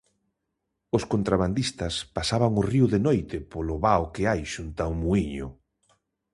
[0.97, 5.47] Os contrabandistas pasaban o río de noite polo vao que hai xunta o muíño.